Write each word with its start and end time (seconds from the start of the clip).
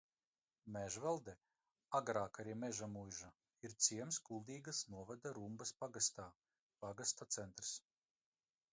Mežvalde, 0.77 1.35
agrāk 1.99 2.39
arī 2.45 2.55
Mežamuiža, 2.63 3.29
ir 3.69 3.77
ciems 3.89 4.21
Kuldīgas 4.31 4.83
novada 4.97 5.37
Rumbas 5.41 5.77
pagastā, 5.85 6.29
pagasta 6.85 7.33
centrs. 7.41 7.81